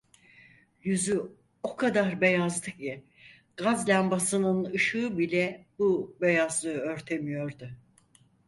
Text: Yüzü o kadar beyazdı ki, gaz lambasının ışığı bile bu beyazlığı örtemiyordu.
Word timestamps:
Yüzü 0.83 1.31
o 1.63 1.75
kadar 1.75 2.21
beyazdı 2.21 2.71
ki, 2.71 3.03
gaz 3.57 3.89
lambasının 3.89 4.65
ışığı 4.73 5.17
bile 5.17 5.65
bu 5.79 6.17
beyazlığı 6.21 6.73
örtemiyordu. 6.77 7.69